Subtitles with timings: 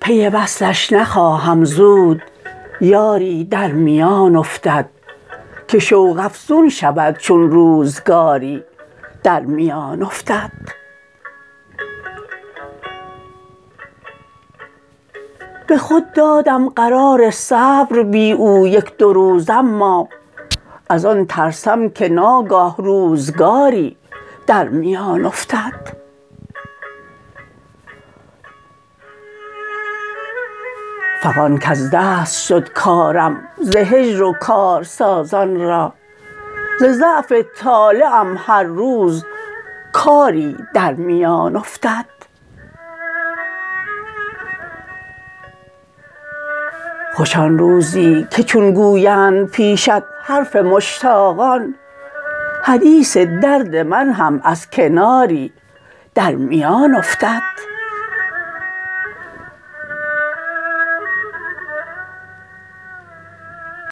[0.00, 2.22] پی وصلش نخواهم زود
[2.80, 4.88] یاری در میان افتد
[5.68, 8.64] که شوق افزون شود چون روزگاری
[9.22, 10.79] در میان افتد.
[15.70, 20.08] به خود دادم قرار صبر بی او یک دو روز اما
[20.88, 23.96] از آن ترسم که ناگه روزگاری
[24.46, 25.96] در میان افتد.
[31.22, 35.92] فغان کز دست شد کارم ز هجر و کارسازان را.
[36.80, 39.24] ز ضعف طالعم هر روز
[39.92, 42.19] کاری در میان افتد.
[47.20, 51.74] خوش آن روزی که چون گویند پیشت حرف مشتاقان.
[52.62, 55.52] حدیث درد من هم از کناری
[56.14, 57.42] در میان افتد.